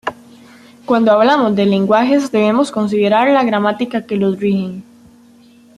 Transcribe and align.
Cuando 0.87 1.11
hablamos 1.11 1.55
de 1.55 1.63
lenguajes 1.67 2.31
debemos 2.31 2.71
considerar 2.71 3.29
la 3.29 3.43
gramática 3.43 4.07
que 4.07 4.15
los 4.17 4.39
rigen. 4.39 4.83